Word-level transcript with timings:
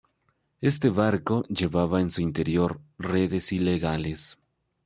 Este 0.61 0.89
barco 0.89 1.43
llevaba 1.43 2.01
en 2.01 2.09
su 2.09 2.21
interior 2.23 2.81
redes 2.97 3.51
ilegales. 3.51 4.39